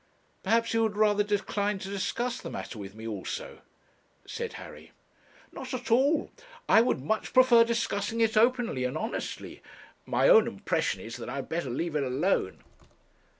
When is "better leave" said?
11.49-11.95